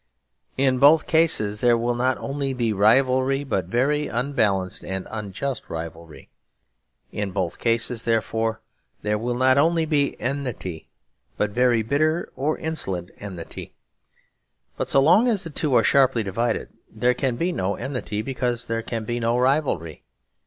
In 0.57 0.79
both 0.79 1.05
cases 1.05 1.61
there 1.61 1.77
will 1.77 1.93
not 1.93 2.17
only 2.17 2.53
be 2.55 2.73
rivalry 2.73 3.43
but 3.43 3.65
very 3.65 4.07
unbalanced 4.07 4.83
and 4.83 5.07
unjust 5.11 5.69
rivalry; 5.69 6.27
in 7.11 7.29
both 7.29 7.59
cases, 7.59 8.01
therefore, 8.03 8.61
there 9.03 9.19
will 9.19 9.35
not 9.35 9.59
only 9.59 9.85
be 9.85 10.19
enmity 10.19 10.89
but 11.37 11.51
very 11.51 11.83
bitter 11.83 12.31
or 12.35 12.57
insolent 12.57 13.11
enmity. 13.19 13.75
But 14.75 14.89
so 14.89 14.99
long 15.03 15.27
as 15.27 15.43
the 15.43 15.51
two 15.51 15.75
are 15.75 15.83
sharply 15.83 16.23
divided 16.23 16.69
there 16.89 17.13
can 17.13 17.35
be 17.35 17.51
no 17.51 17.75
enmity 17.75 18.23
because 18.23 18.65
there 18.65 18.81
can 18.81 19.03
be 19.05 19.19
no 19.19 19.37
rivalry. 19.37 20.01